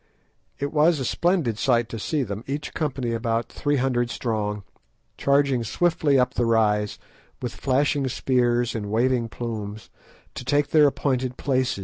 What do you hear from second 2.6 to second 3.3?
company